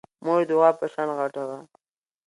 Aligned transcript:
مور 0.23 0.39
يې 0.41 0.47
د 0.49 0.51
غوا 0.57 0.69
په 0.79 0.85
شان 0.93 1.09
غټه 1.19 1.41
وه. 1.49 1.59